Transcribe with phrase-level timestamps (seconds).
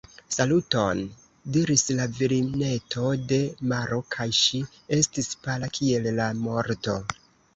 [0.35, 1.01] «Saluton»,
[1.57, 3.03] diris la virineto
[3.33, 3.39] de
[3.73, 4.61] maro kaj ŝi
[4.99, 6.97] estis pala kiel la morto.